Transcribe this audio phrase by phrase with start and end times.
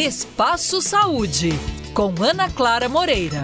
[0.00, 1.50] Espaço Saúde,
[1.92, 3.42] com Ana Clara Moreira.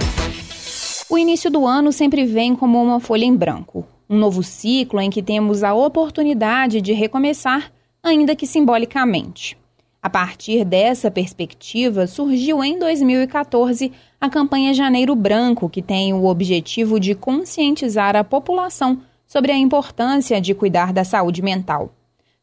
[1.11, 3.87] O início do ano sempre vem como uma folha em branco.
[4.09, 7.71] Um novo ciclo em que temos a oportunidade de recomeçar,
[8.03, 9.55] ainda que simbolicamente.
[10.03, 16.99] A partir dessa perspectiva, surgiu em 2014 a campanha Janeiro Branco, que tem o objetivo
[16.99, 21.93] de conscientizar a população sobre a importância de cuidar da saúde mental.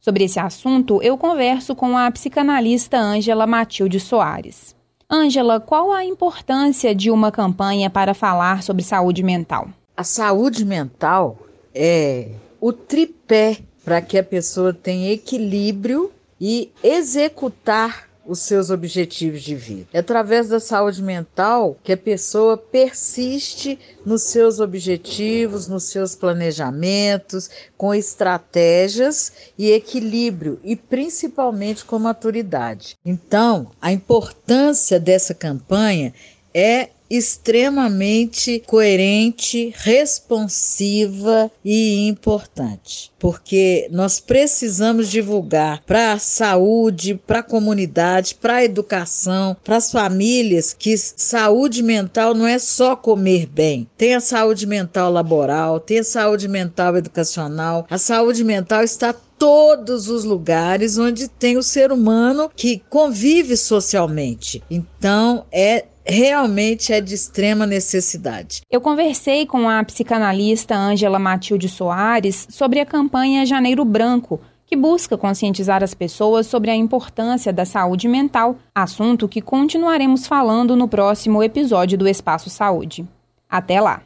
[0.04, 4.76] Sobre esse assunto, eu converso com a psicanalista Ângela Matilde Soares.
[5.10, 9.70] Ângela, qual a importância de uma campanha para falar sobre saúde mental?
[9.96, 11.40] A saúde mental
[11.74, 19.56] é o tripé para que a pessoa tenha equilíbrio e executar os seus objetivos de
[19.56, 19.88] vida.
[19.94, 27.50] É através da saúde mental que a pessoa persiste nos seus objetivos, nos seus planejamentos,
[27.78, 32.96] com estratégias e equilíbrio e principalmente com maturidade.
[33.06, 36.14] Então, a importância dessa campanha
[36.54, 47.44] é extremamente coerente, responsiva e importante, porque nós precisamos divulgar para a saúde, para a
[47.44, 53.88] comunidade, para a educação, para as famílias que saúde mental não é só comer bem.
[53.96, 57.86] Tem a saúde mental laboral, tem a saúde mental educacional.
[57.92, 64.64] A saúde mental está todos os lugares onde tem o ser humano que convive socialmente.
[64.72, 68.62] Então, é realmente é de extrema necessidade.
[68.70, 75.18] Eu conversei com a psicanalista Ângela Matilde Soares sobre a campanha Janeiro Branco, que busca
[75.18, 81.44] conscientizar as pessoas sobre a importância da saúde mental, assunto que continuaremos falando no próximo
[81.44, 83.08] episódio do Espaço Saúde.
[83.50, 84.02] Até lá!